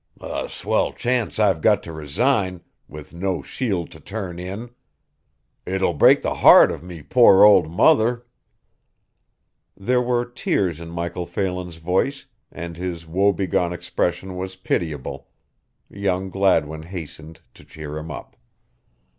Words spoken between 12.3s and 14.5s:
and his woe begone expression